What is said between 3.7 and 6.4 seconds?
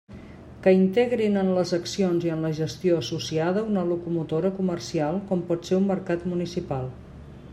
una locomotora comercial, com pot ser un mercat